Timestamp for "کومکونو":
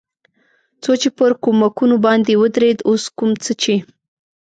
1.43-1.95